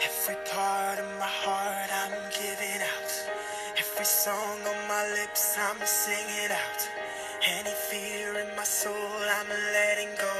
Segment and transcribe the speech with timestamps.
[0.00, 3.12] Every part of my heart I'm giving out.
[3.78, 6.80] Every song on my lips I'm singing out.
[7.42, 10.34] Any fear in my soul I'm letting go.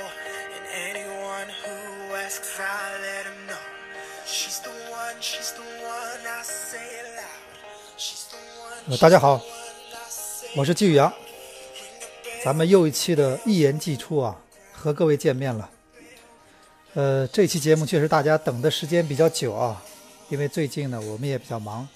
[0.54, 2.62] And anyone who asks I
[3.00, 3.64] let them know.
[4.26, 7.46] She's the one, she's the one, I say it loud.
[7.96, 8.90] She's the one.
[8.90, 11.12] 呃大家好 she's the one, 我是季宇阳.
[12.44, 14.36] 咱们又一期的一言既出啊，
[14.72, 15.70] 和各位见面了。
[16.98, 19.80] 呃，这期节目确实大家等的时间比较久啊，
[20.30, 21.86] 因为最近呢我们也比较忙，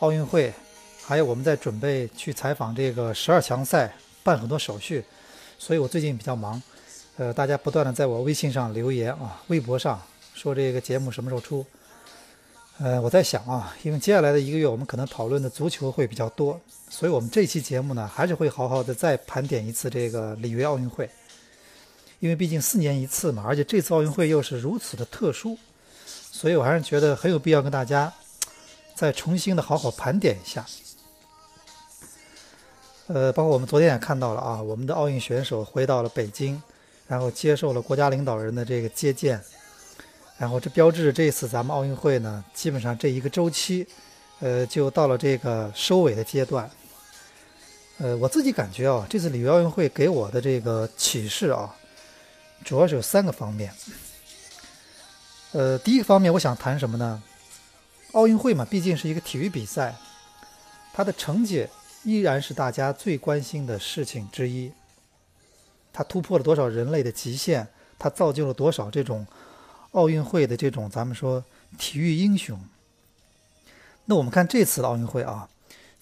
[0.00, 0.52] 奥运会，
[1.00, 3.94] 还有我们在准备去采访这个十二强赛，
[4.24, 5.04] 办很多手续，
[5.60, 6.60] 所以我最近比较忙。
[7.18, 10.02] 呃，大家不断的在我微信上留言啊，微博上
[10.34, 11.64] 说这个节目什么时候出。
[12.78, 21.08] 呃，我在想啊，因为接下来的一个月我们可能讨论的足球会比较多，所以我们这期节目呢，还是会好好的再盘点一次这个里约奥运会，
[22.22, 25.58] 因为毕竟四年一次嘛，而且这次奥运会又是如此的特殊，
[26.06, 28.12] 所以我还是觉得很有必要跟大家
[28.94, 30.64] 再重新的好好盘点一下。
[33.08, 36.62] 呃，包括我们昨天也看到了啊，我们的奥运选手回到了北京，
[37.08, 39.42] 然后接受了国家领导人的这个接见，
[40.38, 43.84] 然后这标志着这次咱们奥运会呢，基本上这一个周期，
[44.38, 46.70] 呃，就到了这个收尾的阶段。
[47.98, 51.74] 呃，我自己感觉啊，这次里约奥运会给我的这个启示啊，
[52.64, 53.72] 主要是有三个方面。
[55.52, 57.22] 呃，第一个方面，我想谈什么呢？
[58.12, 59.94] 奥运会嘛，毕竟是一个体育比赛，
[60.92, 61.66] 它的成绩
[62.04, 64.72] 依然是大家最关心的事情之一。
[65.92, 67.68] 它突破了多少人类的极限？
[67.98, 69.26] 它造就了多少这种
[69.92, 71.44] 奥运会的这种咱们说
[71.78, 72.58] 体育英雄？
[74.06, 75.48] 那我们看这次的奥运会啊，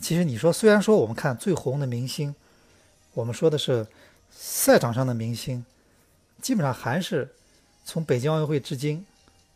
[0.00, 2.34] 其实你说，虽然说我们看最红的明星，
[3.12, 3.86] 我们说的是
[4.30, 5.64] 赛场上的明星，
[6.40, 7.28] 基本上还是
[7.84, 9.04] 从北京奥运会至今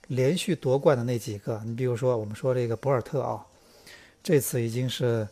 [0.09, 1.63] 连续夺冠的那几个。
[1.65, 3.45] 你比如说，我们说这个博尔特啊，
[4.23, 5.27] 这次已经是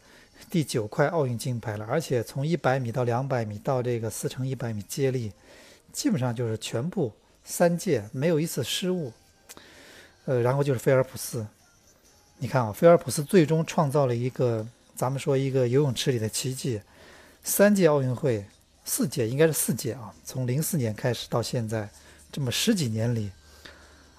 [0.50, 5.32] 第九块奥运金牌了，而且从一百米到两百米到这个四乘一百米接力，
[5.92, 7.12] 基本上就是全部
[7.44, 9.12] 三届没有一次失误。
[10.24, 11.44] 呃，然后就是菲尔普斯，
[12.38, 16.80] 你看啊，菲尔普斯最终创造了一个咱们说一个游泳池里的奇迹，
[17.42, 18.44] 三届奥运会，
[18.84, 21.88] 四届应该是四届啊，从零四年开始到现在，
[22.30, 23.30] 这么十几年里，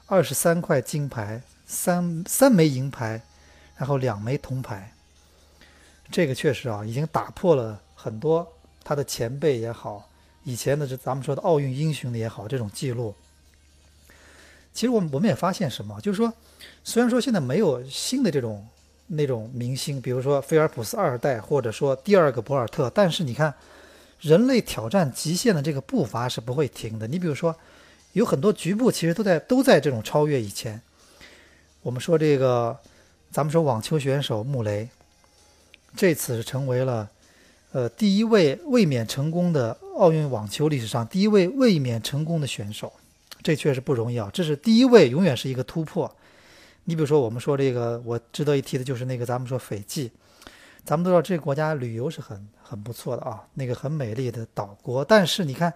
[0.08, 3.22] 二十三块金牌，三三枚银牌，
[3.76, 4.94] 然后两枚铜牌，
[6.12, 8.48] 这个确实啊，已经打破了很多
[8.84, 10.10] 他的前辈也好，
[10.44, 13.14] 以前的这咱们说的奥运英雄的也好，这种记录。
[14.74, 16.34] 其实我们我们也发现什么，就是说，
[16.84, 18.68] 虽然说现在没有新的这种
[19.08, 23.54] 那种明星，比如说菲尔普斯二代，或者说第二个博尔特，但是你看，
[24.24, 27.06] 人类挑战极限的这个步伐是不会停的。
[27.06, 27.54] 你比如说，
[28.14, 30.82] 有很多局部其实都在都在这种超越以前。
[31.82, 32.80] 我们说这个，
[33.30, 34.88] 咱们说网球选手穆雷，
[35.96, 37.10] 这次是成为了
[37.74, 42.94] 呃第一位卫冕成功的奥运网球历史上第一位卫冕成功的选手。
[43.44, 44.32] 这确实不容易啊！
[44.34, 46.10] 这是第一位，永远是一个突破。
[46.86, 50.10] 你比如说，我们说这个，我值得一提的就是那个，咱们说斐济，
[50.86, 55.04] 咱们都知道这个国家旅游是很很不错的啊，那个很美丽的岛国。
[55.04, 55.74] 但是你看，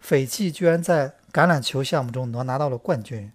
[0.00, 3.30] 斐济居然在橄榄球项目中拿拿到了冠军，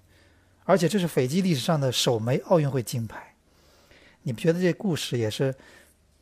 [0.65, 3.33] 而且这是斐济历史上的首枚奥运会金牌。
[4.23, 5.55] 你不觉得这故事也是，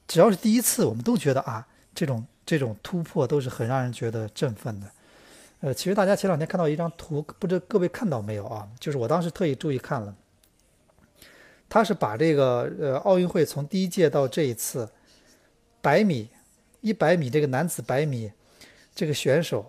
[0.07, 4.87] 只要是第一次，我们都觉得啊，这种这种突破都是很让人觉得振奋的。
[5.61, 8.67] 呃，其实大家前两天看到一张图，不知各位看到没有啊？
[8.79, 10.15] 就是我当时特意注意看了，
[11.67, 14.89] 他是把这个呃奥运会从第一届到这一次，
[15.81, 16.27] 百米、
[16.81, 18.31] 一百米这个男子百米
[18.95, 19.65] 这个选手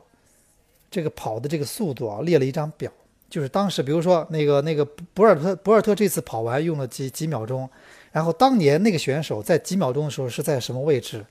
[0.91, 2.91] 这个跑的这个速度啊列了一张表，
[3.29, 7.69] 就是当时比如说那个那个博尔特博尔特这次跑完用了几几秒钟，
[8.11, 11.25] 然后当年那个选手在几秒钟的时候是在什么位置？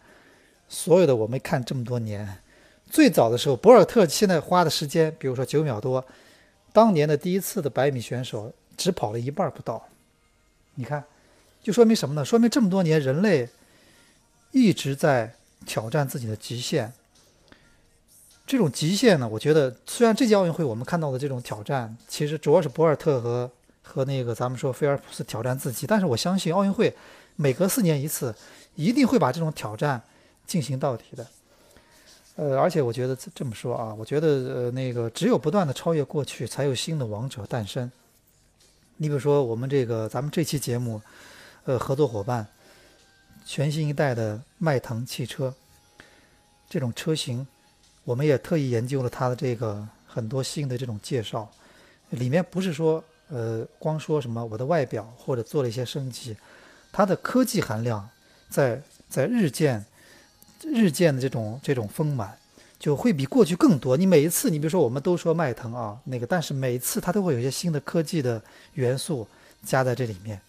[0.69, 2.38] 所有的我们看这么多年。
[2.90, 6.03] 最早的时候，博尔特现在花的时间，比如说九秒多，
[6.72, 9.87] 当年的第一次的百米选手只跑了一半不到。
[10.75, 11.03] 你看，
[11.61, 12.23] 就说明什么呢？
[12.23, 13.47] 说明这么多年人类
[14.51, 15.34] 一直在
[15.66, 16.91] 挑战自己的极限。
[18.46, 23.51] 这种极限呢，我觉得虽然这届奥运会我们看到的这种挑战，其实主要是博尔特和
[23.84, 26.96] 和那个咱们说菲尔普斯挑战自己，但是我相信奥运会
[27.35, 28.34] 每隔四年一次，
[28.75, 30.01] 一定会把这种挑战
[30.47, 31.28] 进行到底的。
[32.35, 37.91] 呃，而且我觉得这么说啊，我觉得呃，那个只有不断的超越过去，才有新的王者诞生。
[38.97, 41.01] 你比如说我们这个咱们这期节目，
[41.66, 42.47] 呃，合作伙伴，
[43.51, 45.51] 全新一代的迈腾汽车，
[46.69, 47.47] 这种车型，
[48.03, 51.51] 我们也特意研究了它的这个很多新的这种介绍。
[52.11, 56.37] 里面不是说呃光说什么我的外表或者做了一些升级，
[56.91, 58.07] 它的科技含量
[58.51, 58.79] 在
[59.09, 59.84] 在日渐
[60.61, 62.37] 日渐的这种这种丰满，
[62.78, 63.97] 就会比过去更多。
[63.97, 68.40] 你每一次，你比如说我们都说迈腾啊那个，但是每一次它都会有一些新的科技的
[68.75, 69.28] 元素
[69.66, 70.40] 加在这里面。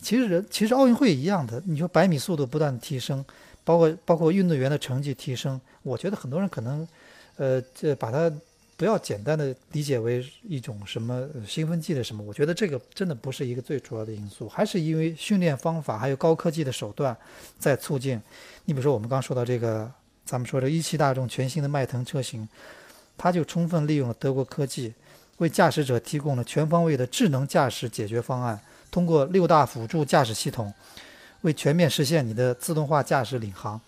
[0.00, 3.24] 其实其实奥运会一样的，你说百米速度不断提升，
[3.64, 6.86] 包括包括运动员的成绩提升，我觉得很多人可能，
[7.36, 8.32] 呃，这把它
[8.76, 17.14] 不要简单的理解为一种什么兴奋剂的什么，我觉得这个真的不是一个最主要的因素，还是因为训练方法还有高科技的手段
[17.58, 18.18] 在促进。
[18.64, 19.90] 你比如说我们刚说到这个，
[20.24, 22.48] 咱们说这一汽大众全新的迈腾车型，
[23.18, 24.94] 它就充分利用了德国科技，
[25.36, 28.58] 为驾驶者提供了全方位的智能驾驶解决方案。
[28.90, 30.72] 通过六大辅助驾驶系统，
[31.42, 33.80] 为全面实现你的自动化驾驶领航。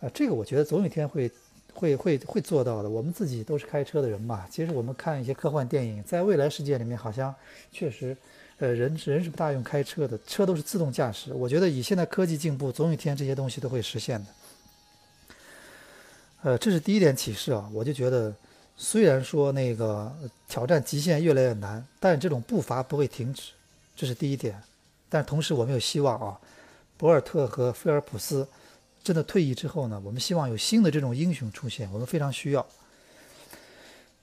[0.00, 1.30] 啊，这个我觉得总有一天会
[1.72, 2.90] 会会会做到的。
[2.90, 7.34] 我们自己都是开车的人嘛，其实我们看一些科幻电影，在未来世界里面，好像
[7.72, 8.16] 确实，
[8.58, 11.32] 呃，人人是不大用开车的，车都是自动驾驶。
[11.32, 14.26] 我觉得以现在科技进步，总有一天这些东西都会实现的。
[16.42, 18.34] 呃，这是第一点启示啊，我就觉得，
[18.76, 20.14] 虽然说那个
[20.46, 23.52] 挑战极限越来越难，但这种步伐不会停止。
[23.96, 24.60] 这是第一点，
[25.08, 26.40] 但同时我们有希望啊，
[26.96, 28.46] 博尔特和菲尔普斯
[29.02, 32.66] 真的退役之后呢，我们希望有新的这种英雄出现，我们非常需要。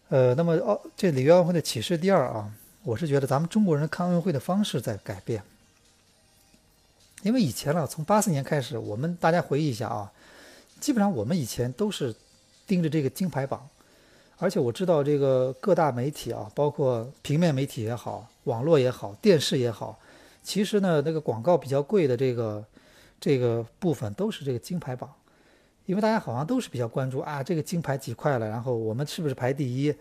[0.09, 2.51] 呃，那么奥这里约奥运会的启示第二啊，
[2.83, 5.41] 我是觉得咱们中国人看奥运会的方式在改变，
[7.21, 10.11] 因为以前呢，从八四年开始，我们大家回忆一下啊，
[10.81, 12.13] 基本上我们以前都是
[12.67, 13.69] 盯着这个金牌榜。
[14.41, 19.99] 而且我知道这个各大媒体啊，包括平面媒体也好，网络也好，电视也好，
[20.41, 22.65] 其实呢，那个广告比较贵的这个
[23.19, 25.07] 这个部分都是这个金牌榜，
[25.85, 29.93] 因为大家好像都是比较关注啊，这个金牌几块了，然后我们是不是排第一？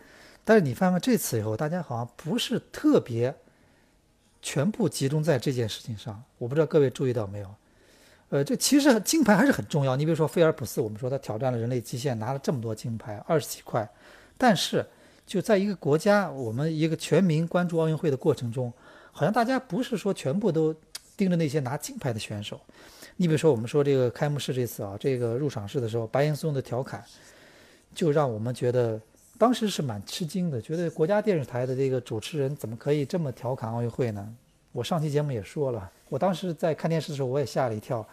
[0.43, 3.35] 但是你发现这次以后，大家好像不是特别
[4.41, 6.19] 全部集中在这件事情上。
[6.39, 7.55] 我不知道各位注意到没有？
[8.29, 9.95] 呃，这其实金牌还是很重要。
[9.95, 13.87] 你比如说菲尔普斯，我们说他挑战了人类极限，拿了这么多金牌，二十几块。
[14.41, 14.83] 但是，
[15.23, 18.73] 就在一个国家，我们一个全民关注奥运会的过程中，
[19.11, 20.75] 好像大家不是说全部都
[21.15, 22.59] 盯着那些拿金牌的选手。
[23.17, 27.05] 你比如说，我们说这个开幕式这次啊，这个入场式的时候，白岩松的调侃，
[27.93, 28.99] 就让我们觉得
[29.37, 34.27] 当时是蛮吃惊的，觉得国家电视台的这个主持人怎么可以这么调侃奥运会呢？
[34.71, 38.03] 我上期节目也说了，我当时在看电视的时候，我也吓了一跳，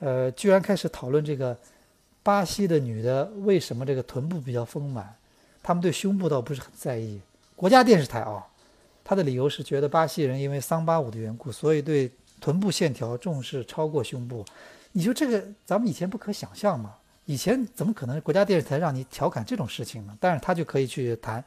[0.00, 1.56] 呃，居然开始讨论这个
[2.22, 5.16] 巴西的女的为什么这个臀部比较丰满。
[5.66, 7.20] 他们对胸部倒不是很在意，
[7.56, 8.46] 国家电视台啊，
[9.02, 12.08] 他的理由是觉得巴西人因为桑巴舞的缘故，所以对
[12.40, 14.44] 臀部线条重视超过胸部。
[14.92, 16.94] 你说这个咱们以前不可想象嘛？
[17.24, 20.16] 以前怎么可能国家电视台让你调侃这种事情呢？
[20.20, 21.44] 但是他就可以去谈。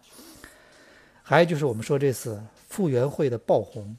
[1.23, 3.95] 还有就是我们说这次傅园慧的爆红，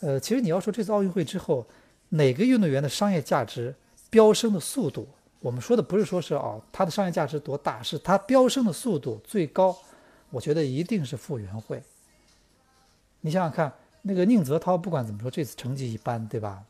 [0.00, 1.64] 呃，其实你要说这次奥运会之后，
[2.08, 3.72] 哪个运动员的商业价值
[4.10, 5.06] 飙升的速度？
[5.44, 9.76] 我们说的不是说是哦，它的商业价值多大，是它飙升的速度最高。
[10.30, 11.82] 我觉得一定是傅园慧。
[13.20, 13.70] 你想想看，
[14.00, 16.62] 那个宁泽涛不管怎么说，这次成绩一般，对吧？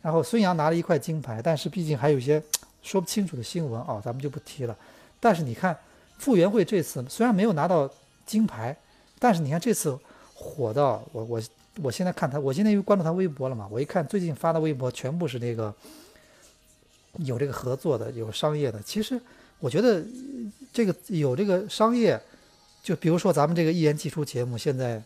[0.00, 2.42] 然后孙杨拿了一块金牌，但是毕竟还有一些
[2.80, 4.74] 说不清楚的新闻啊，咱们就不提了。
[5.20, 5.78] 但是你看
[6.16, 7.86] 傅园慧这次虽然没有拿到
[8.24, 8.74] 金牌，
[9.18, 9.94] 但是你看这次
[10.34, 11.42] 火到我我
[11.82, 15.74] 我现在看他，我现在因为关注他微博了嘛，我一看最近发的微博全部是那个。
[17.18, 18.80] 有这个合作的，有商业的。
[18.82, 19.20] 其实
[19.58, 20.04] 我觉得
[20.72, 22.20] 这个有这个商业，
[22.82, 25.02] 就比如说咱们这个一言既出节目，现在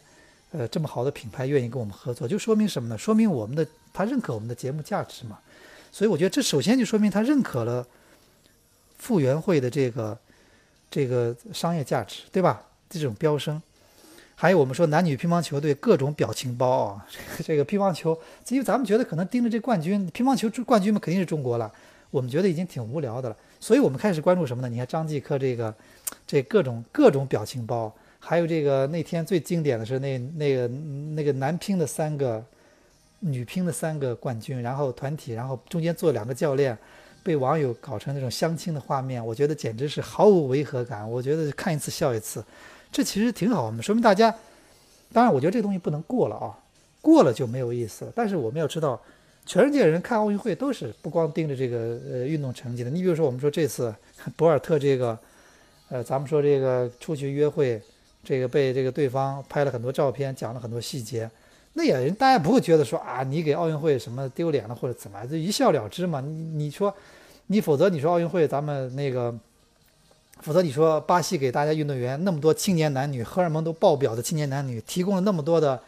[0.52, 2.98] 呃这么好的品牌愿意跟我们合作，就说明什么呢？
[2.98, 5.38] 说明我们的他认可我们的节目价值嘛。
[5.92, 7.86] 所以我觉得这首先就说明他认可了
[8.98, 10.18] 傅园慧的这个
[10.90, 12.62] 这个商业价值，对吧？
[12.88, 13.60] 这种飙升。
[14.34, 17.06] 还有我们说男女乒乓球队各种表情包啊，
[17.44, 21.70] 这个乒乓球，因为咱们觉得可能盯着这冠军，乒乓球冠军嘛肯定是中国了。
[22.10, 24.68] 我们觉得已经挺无聊的了，所以我们开始关注什么呢？
[24.68, 25.72] 你看张继科这个，
[26.26, 30.66] 这各种各种表情包，还有这个那天最经典的是那那个
[31.14, 32.44] 那个男乒的三个，
[33.20, 36.76] 女乒的三个冠军，然后团体，然后中间坐两个教练，
[37.22, 41.08] 被网友搞成那种相亲的画面，我觉得简直是毫无违和感。
[41.08, 42.44] 我觉得看一次笑一次，
[42.90, 44.34] 这其实挺好的，说明大家，
[45.12, 46.58] 当然我觉得这东西不能过了啊，
[47.00, 48.12] 过了就没有意思了。
[48.16, 49.00] 但是我们要知道。
[49.50, 52.90] 全世界人看奥运会都是不光盯着这个呃运动成绩的。
[52.90, 53.92] 你比如说，我们说这次
[54.36, 55.18] 博尔特这个，
[55.88, 57.82] 呃，咱们说这个出去约会，
[58.22, 61.28] 这个被这个对方拍了很多照片，讲了很多细节，
[61.72, 66.20] 那也人大家不会觉得说啊，你给奥运会什么丢脸了或者怎么，就一笑了之嘛。
[66.20, 66.94] 你你说，
[67.48, 69.36] 你否则你说奥运会咱们那个，
[70.42, 75.82] 否则你说巴西给大家运动员那么多青年男女荷尔蒙都爆表的青年男女提供了那么多的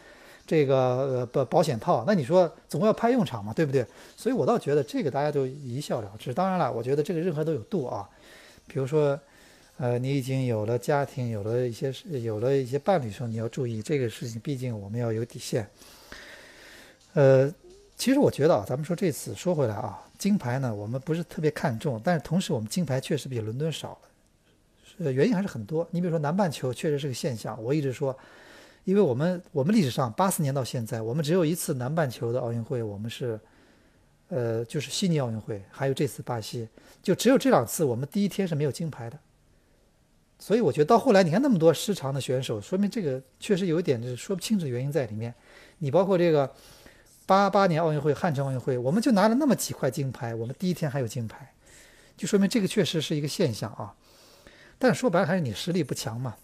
[0.47, 3.87] 这个呃保保险套，那你说总要派用场嘛，对不对？
[4.17, 6.33] 所以我倒觉得这个大家就一笑了之。
[6.35, 8.09] 当然了，我觉得这个任何都有度啊，
[8.67, 9.19] 比如说。
[9.79, 15.67] 呃，你已经有了家庭，有了一些有了一些伴侣的时候，你要注意这个事情，毕竟我们要有底线。
[17.15, 17.53] 呃，
[17.97, 25.89] 其实我觉得啊，咱们说这次说回来啊，金牌呢，我们不是特别看重，但是同时我们金牌确实比伦敦少了，呃，原因还是很多。
[25.91, 28.17] 你比如说南半球确实是个现象，我一直说，
[28.85, 33.39] 因为我们我们历史上八四年到现在，我们只有一次南半球的奥运会，我们是，
[34.29, 36.69] 呃，就是悉尼奥运会，还有这次巴西，
[37.03, 39.19] 就只有这两次，我们第一天是没有金牌的。
[40.39, 45.33] 所以我觉得到后来，你看那么多失常的选手，说明这个确实有一点就是说不清楚原因在里面。
[45.79, 46.53] 你包括这个
[47.25, 51.55] 八八年奥运会汉城奥运会，我们就拿了那么几块金牌，我们第一天还有金牌，
[52.17, 53.95] 就说明这个确实是一个现象啊。
[54.81, 56.35] 但说白了还是你实力不强嘛，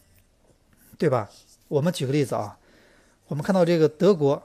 [0.96, 1.28] 对吧？
[1.68, 2.58] 我们举个例子啊，
[3.26, 4.42] 我们看到这个德国，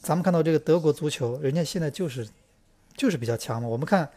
[0.00, 2.26] 咱们看到这个德国足球，人家现在就是
[2.96, 3.68] 就是比较强嘛。
[3.68, 4.08] 我们看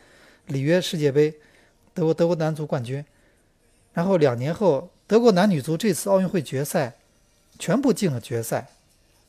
[0.47, 1.33] 里约世界杯，
[1.93, 3.03] 德国德国男足冠军。
[3.93, 6.95] 然后两年后，德国男女足这次奥运会决赛，
[7.57, 8.69] 全部进了决赛，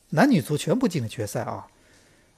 [0.09, 1.65] 男女足全部进了决赛啊，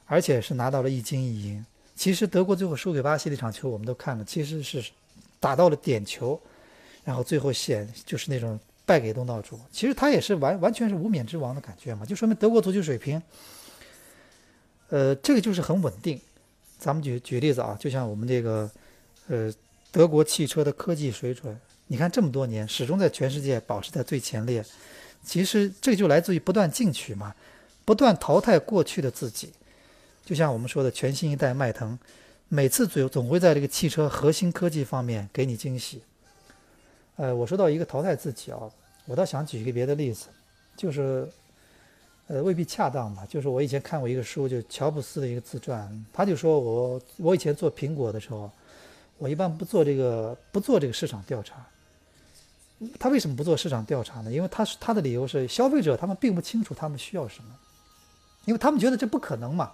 [0.06, 1.66] 而且是拿到了一金一银。
[1.94, 4.82] 其实德国最后输给巴西那场球，我们都看了，其实是
[5.42, 6.40] 打到了点球，
[7.04, 8.58] 然后最后显就是那种
[8.92, 9.58] 败给东道主。
[9.72, 13.22] 其实他也是完完全是无冕之王的感觉嘛，就说明德国足球水平，
[14.90, 16.20] 呃，这个就是很稳定。
[16.78, 18.70] 咱们举举例子啊，就像我们这个，
[19.30, 19.54] 呃，
[19.92, 21.58] 德国汽车的科技水准。
[21.88, 24.66] 你看这么多年，始终在全世界保持在最前列。
[25.24, 27.34] 其实这就来自于不断进取嘛，
[27.86, 29.54] 不断淘汰过去的自己。
[30.26, 31.98] 就像我们说的，全新一代迈腾，
[32.50, 36.02] 每次总总会在这个汽车核心科技方面给你惊喜。
[37.18, 38.60] 呃，我说到一个淘汰自己啊，
[39.06, 40.28] 我倒想举一个别的例子，
[40.78, 41.28] 就是
[42.28, 43.26] 呃未必恰当吧。
[43.28, 48.50] 就是我以前看过一个书，就乔布斯的一个自传，他就说我我以前做苹果的时候，
[49.18, 51.56] 我一般不做这个不做这个市场调查。
[53.00, 54.32] 他为什么不做市场调查呢？
[54.32, 57.50] 因为他是他的理由是消费者他们并不清楚他们需要什么，
[58.46, 59.72] 因为他们觉得这不可能嘛。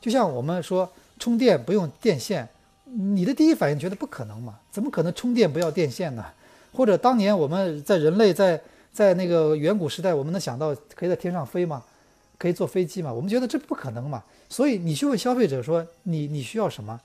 [0.00, 2.46] 就像我们说充电不用电线，
[2.84, 4.58] 你的第一反应觉得不可能嘛？
[4.70, 6.26] 怎么可能充电不要电线呢？
[6.72, 8.60] 或者当年我们在人类在
[8.92, 11.82] 在那个远古时代，我们能想到可以在天上飞吗？
[12.38, 13.12] 可以坐飞机吗？
[13.12, 14.22] 我们觉得这不可能嘛。
[14.48, 17.00] 所以你去问消费者说你你需要什么，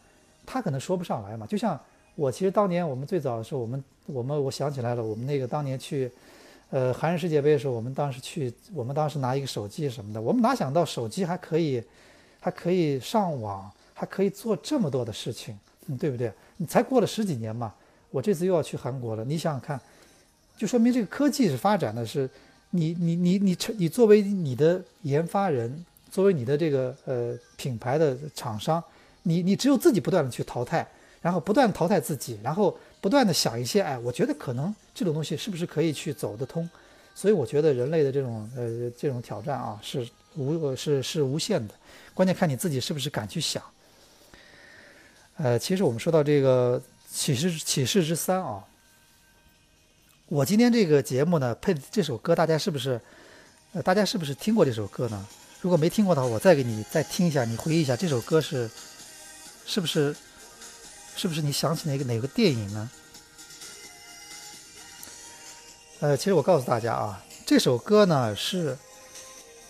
[0.45, 1.45] 他可能说不上来嘛。
[1.45, 1.79] 就像
[2.15, 3.83] 我其实当年我们最早的时候我们。
[4.07, 6.09] 我们我想起来了，我们那个当年去，
[6.69, 11.83] 呃，韩日世界杯的时候，我们当时去，我们当时拿一个手机什么的，我们哪想到手机还可以，
[12.39, 16.31] 还可以上网，还可以做这么多的事情，嗯，对不对？
[16.55, 17.74] 你才过了十几年嘛，
[18.17, 19.79] 我这次又要去韩国了，你想想看，
[20.57, 22.27] 就说明这个科技是发展的是，
[22.71, 28.83] 你你你你你作为你的研发人，作为你的这个呃品牌的厂商，
[29.21, 30.88] 你你只有自己不断的去淘汰，
[31.21, 32.75] 然后不断淘汰自己，然后。
[33.00, 36.67] 不断的想一些，哎，我觉得可能这种东西是不是可以去走得通？
[37.13, 40.05] 所以我觉得人类的这种呃这种挑战啊，是
[40.36, 41.74] 无是是无限的，
[42.15, 43.62] 关键看你自己是不是敢去想。
[45.38, 48.63] 呃，其实我们说到这个启示启示之三啊，
[50.27, 52.99] 我今天这个节目呢配这首歌，大家是不是
[53.73, 55.27] 呃大家是不是听过这首歌呢？
[55.61, 58.69] 如果没听过的话，我再给你再听一下，你回忆一下这首歌是
[59.65, 60.15] 是不是？
[61.15, 62.91] 是不是你想起哪个哪个电影呢？
[65.99, 68.77] 呃，其实我告诉大家啊，这首歌呢是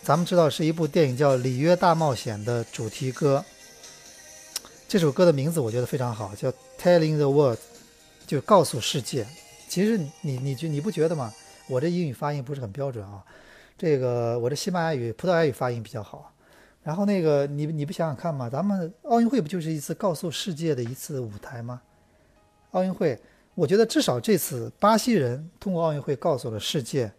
[0.03, 3.45] 咱们知道是一部电影叫《里约大冒险》的主题歌。
[4.89, 7.57] 这首歌的名字我觉得非常好，叫《Telling the World》，
[8.25, 9.25] 就告诉世界。
[9.67, 11.33] 其实你你觉你不觉得吗？
[11.67, 13.23] 我这英语发音不是很标准啊，
[13.77, 16.33] 这个我这西班牙语、葡萄牙语发音比较好。
[16.83, 21.81] 然后那个你你不想想看吗，咱们奥运会不就是一次告诉世界的一次舞台吗？
[22.71, 23.19] 奥运会，
[23.55, 27.11] 我觉得至少这次巴西人通过奥运会告诉了世界，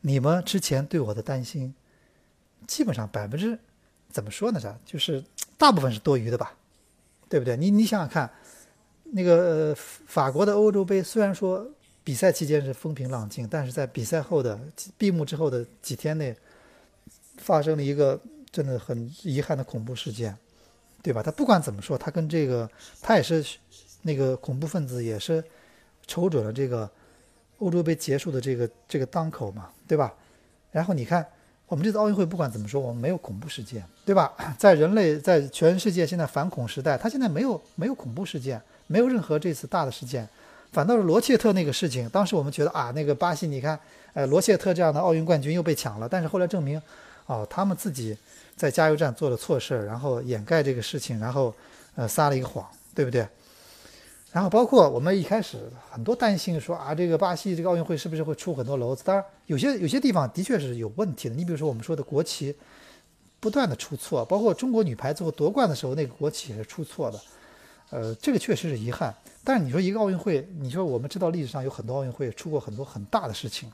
[0.00, 1.74] 你们之前对我的担心，
[2.66, 3.58] 基本上百分之
[4.08, 4.58] 怎么说呢？
[4.58, 5.22] 啥就是
[5.58, 6.54] 大部分是多余的吧，
[7.28, 7.58] 对不对？
[7.58, 8.30] 你你想想看，
[9.12, 11.66] 那个法国的欧洲杯虽然说
[12.02, 14.58] 比赛期间是风平浪静，但是在比赛后的
[14.96, 16.36] 闭幕之后的几天内，
[17.38, 18.20] 发生了一个。
[18.52, 20.36] 真的很遗憾的恐怖事件，
[21.04, 21.22] 对吧？
[21.22, 22.68] 他不管怎么说，他跟这个
[23.00, 23.46] 他也是
[24.02, 25.40] 那个恐怖分子，也是
[26.04, 26.90] 瞅准了这个
[27.58, 30.12] 欧洲杯结束的这个这个当口嘛，对吧？
[30.72, 31.24] 然后你看，
[31.68, 34.34] 我们这次奥运会不管怎么说，我们没有恐怖事件，对吧？
[34.58, 40.28] 在人类在全世界现在反恐时代，他现在没有没有恐怖事件，没有任何这次大的事件
[40.72, 43.78] 反倒是罗切特那个事情，当时我们觉得啊，那个巴西，你看，
[44.14, 46.80] 呃，罗切特这样的奥运冠军又被抢了，但是后来证明，
[47.26, 48.16] 哦，他们自己
[48.56, 51.54] 在加油站做了错事，然后掩盖这个事情，然后
[51.94, 53.24] 呃撒了一个谎，对不对？
[54.32, 55.58] 然后包括我们一开始
[55.90, 59.02] 很多担心说啊，这个巴西这个奥运会是不是会出很多篓子？
[59.04, 61.34] 当然，有些有些地方的确是有问题的。
[61.34, 62.54] 你比如说我们说的国旗
[63.40, 67.20] 不断的出错，包括中国女排最后夺冠的时候那个国旗也是出错的。
[67.90, 69.14] 呃，这个确实是遗憾。
[69.42, 73.70] 但是你说一个奥运会，你说我们知道历史上有很多奥运会出过很多很大的事情，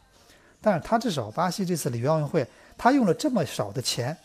[0.60, 2.46] 但是他至少巴西这次里约奥运会，
[2.78, 4.16] 他用了这么少的钱，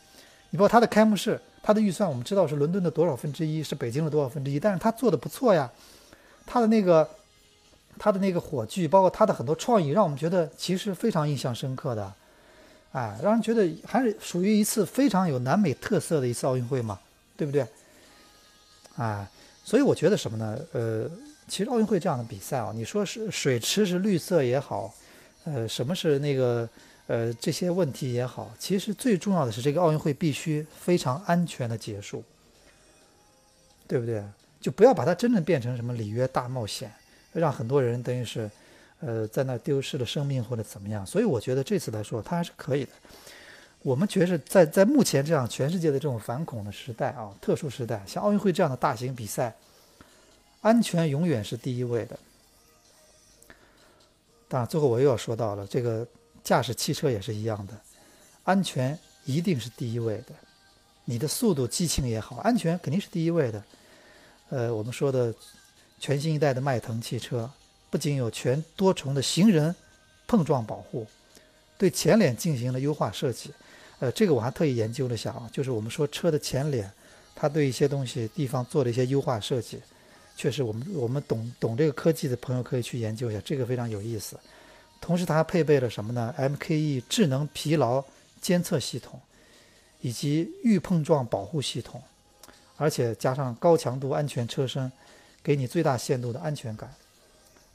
[0.52, 5.70] 你包括他的开幕式，他的预算我们知道是伦敦的多少分之一，是北京的多少分之一，但是他做的不错呀。
[6.46, 7.08] 他的那个，
[7.98, 12.14] 他的那个火炬，包括他的很多创意，让我们觉得其实非常印象深刻的，
[12.92, 17.00] 哎，让人觉得还是属于一次非常有南美特色的一次奥运会嘛，
[17.38, 17.66] 对不对？
[18.98, 19.26] 哎，
[19.64, 20.60] 所以我觉得什么呢？
[20.74, 21.10] 呃，
[21.48, 24.94] 其实奥运会这样的比赛啊，你说是水池是绿色也好，
[25.46, 26.68] 呃，什么是那个
[27.08, 32.24] 呃这些问题也好，其实最重要的是这个奥运会必须非常安全的结束，
[33.88, 34.24] 对不对？
[34.60, 36.92] 就不要把它真正变成什么里约大冒险，
[37.34, 38.50] 让很多人等于是，
[39.00, 41.06] 呃，在那丢失了生命或者怎么样。
[41.06, 42.92] 所以我觉得这次来说，它还是可以的。
[43.84, 49.56] 我们觉得在在目前这样全世界的这种反恐的时代啊，特殊时代，像奥运会这样的大型比赛，
[50.62, 52.20] 安全永远是第一位的。
[54.48, 56.06] 当然，最后我又要说到了，这个
[56.44, 57.74] 驾驶汽车也是一样的，
[58.44, 60.36] 安全一定是第一位的。
[61.06, 63.64] 你的速度、激情也好，安全肯定是第一位的。
[64.50, 65.34] 呃，我们说的
[66.00, 67.50] 全新一代的迈腾汽车，
[67.90, 69.76] 不仅有全多重的行人
[70.28, 71.08] 碰撞保护，
[71.80, 73.52] 对前脸进行了优化设计。
[74.02, 76.92] 呃，这个我还特意研究了下啊，就是我们说车的前脸，
[77.36, 79.80] 它对一些东西地方做了一些优化设计。
[80.36, 84.36] 确实，我们我们懂懂这个科技的朋友可以去研究一下，这个非常有意思。
[85.00, 88.04] 同时，它还配备了什么呢？MKE 智能疲劳
[88.42, 89.20] 监测系统，
[90.02, 92.02] 以及预碰撞保护系统。
[92.78, 94.92] 而且加上高强度安全车身，
[95.44, 96.92] 给你最大限度的安全感。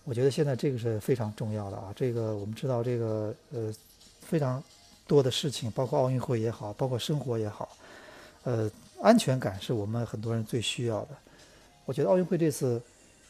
[0.02, 1.92] 我觉得现在这个是非常重要的啊！
[1.94, 3.72] 这个我们知道，这个呃
[4.20, 4.60] 非常
[5.06, 7.68] 多的事情，包括奥运会也好，包括生活也好，
[8.44, 11.08] 呃，安全感是我们很多人最需要的。
[11.84, 12.82] 我觉得奥运会这次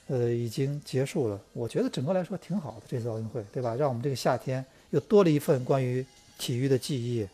[0.06, 2.82] 呃已经结束了，我觉得整个来说挺好的。
[2.88, 3.74] 这次奥运会，对吧？
[3.74, 6.04] 让我们这个夏天又多了一份关于
[6.38, 7.26] 体育的记忆。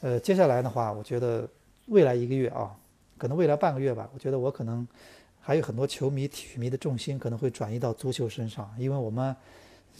[0.00, 1.48] 呃，接下来的话，我觉得
[1.86, 2.74] 未来一个月啊。
[3.16, 4.86] 可能未来半个月吧，我觉得我可能
[5.40, 9.34] 还有很多球迷、体育迷的重心可能会转移到足球身上，因为我们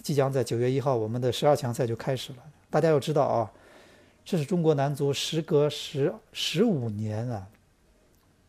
[0.05, 2.39] 即将在九月一号，我们的十二强赛就开始了。
[2.71, 3.51] 大家要知道啊，
[4.31, 7.49] 这是中国男足时隔十十五年啊，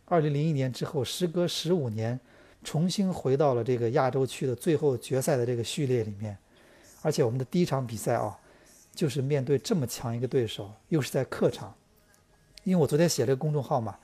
[0.03, 2.19] 二零零一年之后，时隔十五年，
[2.65, 6.37] 重新回到了这个亚洲区的最后决赛的这个序列里面，
[7.01, 8.37] 而且我们的第一场比赛啊，
[8.93, 11.73] 就是面对这么强一个对手，又是在客场。
[12.65, 13.97] 因为我昨天写了个公众号嘛。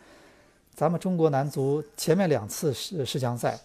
[0.74, 3.60] 咱们中国男足前面两次世世强赛，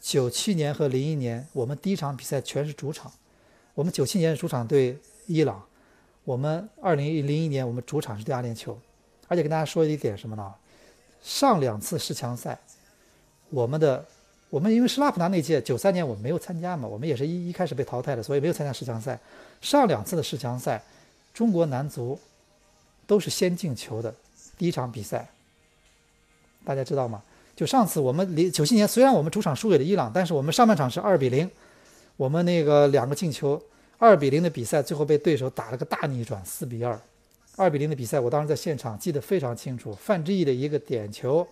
[0.00, 3.12] 九七年和零一年，我们第一场比赛全是主场。
[3.74, 5.62] 我们九七年主场对伊朗，
[6.24, 8.74] 我们二零零一年我们主场是对阿联酋。
[9.28, 10.52] 而且跟大家说一点什么呢？
[11.22, 12.58] 上两次世强赛，
[13.48, 14.04] 我们的
[14.50, 19.18] 我们因为施拉普纳那届九三年我们没有参加嘛，我们也是一一开始被淘汰的，所以没有参加世强赛。
[19.62, 20.82] 上两次的世强赛，
[21.32, 22.18] 中国男足
[23.06, 24.14] 都是先进球的
[24.58, 25.26] 第一场比赛。
[26.64, 27.22] 大家知道吗？
[27.56, 31.50] 就上次我们零九七年，虽然我们主场输给了伊朗，但是我们上半场是二比零，
[32.16, 33.62] 我们那个两个进球，
[34.02, 37.00] 二比零的比赛最后被对手打了个大逆转，四比二。
[37.54, 41.46] 二比零的比赛，我当时在现场记得非常清楚，范志毅的一个点球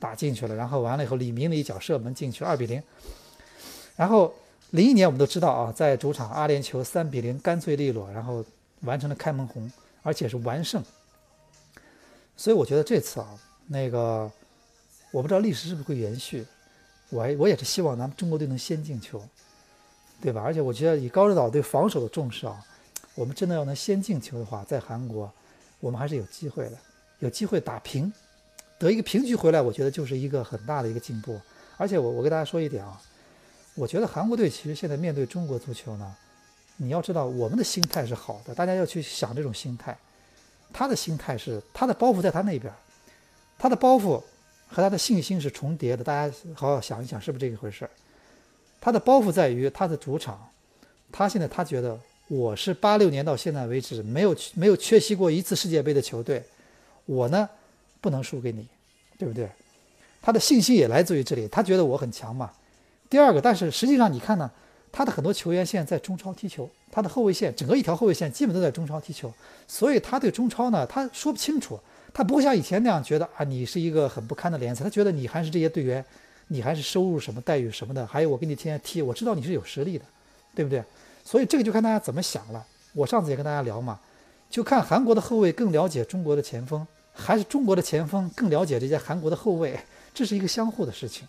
[0.00, 2.82] 打进去了，然后完了以后李明的一脚射门进去，二比零。
[3.94, 4.34] 然后
[4.70, 8.44] 零一年我们都知道啊，在主场阿联酋三比零干脆利落，然后
[8.80, 9.70] 完成了开门红，
[10.02, 10.82] 而且是完胜。
[12.36, 13.38] 所以我觉得这次啊，
[13.68, 14.28] 那个。
[15.12, 16.42] 我不知道历史是不是会延续，
[17.10, 19.22] 我我也是希望咱们中国队能先进球，
[20.22, 20.40] 对吧？
[20.40, 22.64] 而且我觉得以高指导对防守的重视啊，
[23.16, 25.30] 我们真的要能先进球的话，在韩国
[25.80, 26.78] 我们还是有机会的，
[27.18, 28.10] 有机会打平，
[28.78, 31.38] 得一个平局回来，我觉得就是一个很大的一个进步。
[31.76, 32.98] 而且我我跟大家说一点啊，
[33.74, 36.14] 我觉得韩国队其实现在面对中国足球呢，
[36.76, 39.98] 你要知道我们的心态是好的，大家要去想这种心态，
[40.72, 42.72] 他的心态是他的包袱在他那边，
[43.58, 44.22] 他的包袱。
[44.74, 47.86] 和他的信心是重叠的，大家好好想一想，是不是这一回事？
[48.84, 50.50] 他的包袱在于他的主场，
[51.12, 56.42] 他现在他觉得我是八六年到现在为止没有没有缺席过一次世界杯的球队，
[57.06, 57.48] 我呢
[58.00, 58.66] 不能输给你，
[59.16, 59.48] 对不对？
[60.20, 62.50] 他的信心也来自于这里，他觉得我很强嘛。
[63.08, 64.50] 第二个，但是实际上你看呢，
[64.90, 69.32] 他的很多球员现在在中超踢球，他的后卫线整个一条后卫线基本都在中超踢球，
[69.68, 71.78] 所以他对中超呢，他说不清楚，
[72.12, 76.04] 他不会像以前那样觉得啊，你是一个很不堪的联赛，他觉得你还是这些队员，
[76.52, 80.04] 你还是收入什么待遇什么的，还有我给你天天踢，我知道你是有实力的，
[80.54, 80.84] 对不对？
[81.24, 82.64] 所以这个就看大家怎么想了。
[82.92, 83.98] 我上次也跟大家聊嘛，
[84.50, 89.78] 就看韩国的后卫更了解中国的前锋，还是中国的前锋更了解这些韩国的后卫，
[90.12, 91.26] 这是一个相互的事情。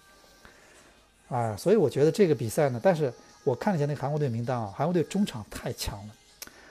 [1.29, 3.11] 啊，所以我觉得这个比赛呢，但是。
[3.45, 6.15] 我看了一下那个韩国队名单啊，韩国队中场太强了，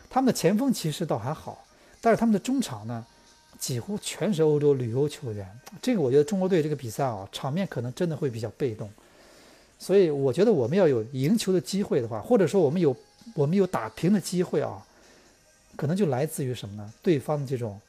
[0.08, 1.62] 他们的前锋其实倒还好，
[2.00, 3.04] 但是他们的中场呢，
[3.62, 5.48] 几乎全是欧洲旅游球员。
[5.81, 8.90] 这个我觉得中国队这个比赛啊，场面可能真的会比较被动。
[9.79, 12.94] 所以我觉得我们要有赢球的机会的话，或者说我们有
[13.37, 14.85] 我们有打平的机会啊，
[15.77, 16.92] 可能就来自于什么呢？
[17.03, 17.81] 对方的这种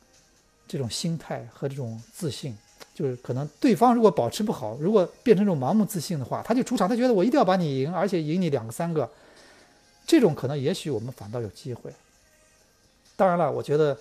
[0.68, 2.56] 这种心态和这种自信。
[2.94, 9.10] 就是可能对方如果保持不好，如果变成这种盲目自信的话，他就出场，他觉得我一定要把你赢，而且赢你两个三个，
[10.06, 11.92] 这种可能也许我们反倒有机会。
[13.16, 13.98] 当然了，我觉得，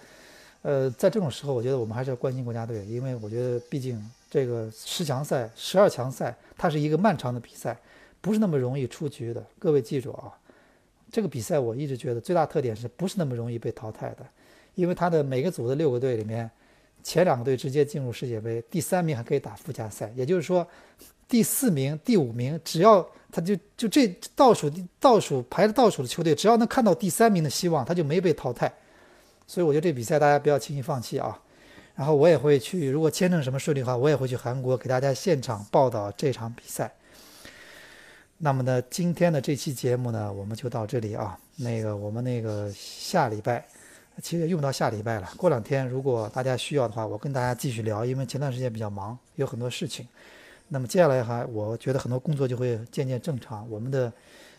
[0.63, 7.77] 呃，在这种时候，我觉得我们还是要关心国家队，因为我觉得毕竟这个十强赛、十二强赛，它是一个漫长的比赛，
[8.21, 9.45] 不是那么容易出局的。
[9.59, 10.33] 各位记住啊，
[11.11, 14.25] 这个比赛我一直觉得最大特点是不是那么容易被淘汰的，
[14.75, 16.51] 因为它的每个组的六个队里面。
[17.05, 20.65] 前两个队直接进入世界杯，第三名还可以打附加赛，也就是说，
[21.27, 24.71] 第四名、第五名，只要他就就这倒数
[25.01, 28.73] 倒数排着倒数的球队，只要能看到第三名的希望，他就没被淘汰。
[29.53, 31.39] 所以我觉得这比赛大家不要轻易放弃啊！
[31.95, 36.91] 然后我也会去，如果签证什么顺利的话，我也会去韩国给大家现场报道这场比赛。
[38.39, 41.39] 那么呢，今天的这期节目呢，我们就到这里啊。
[41.57, 43.63] 那个我们那个下礼拜。
[44.23, 48.07] 其实用不到下礼拜了，过两天如果大家需要的话，我跟大家继续聊。
[48.07, 50.09] 因为前段时间比较忙，有很多事情。
[50.69, 54.11] 那么接下来哈，我觉得很多工作就会渐渐正常，我们的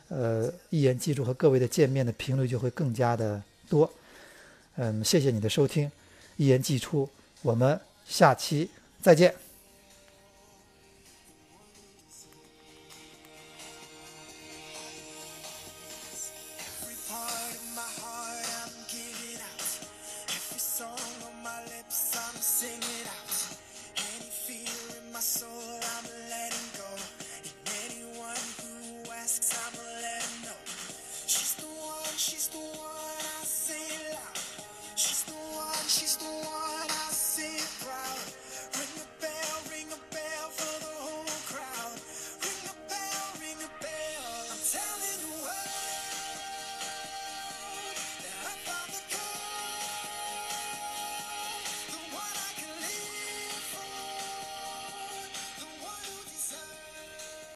[0.09, 3.89] 呃一言记住和各位的见面的频率就会更加的多。
[4.75, 5.91] 嗯谢谢你的收听
[6.37, 7.07] 一言既出
[7.41, 8.69] 我们下期
[9.01, 9.43] 再见。